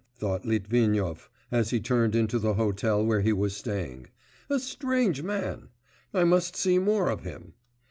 [0.17, 4.07] thought Litvinov, as he turned into the hotel where he was staying;
[4.49, 5.69] 'a strange man!
[6.11, 7.53] I must see more of him!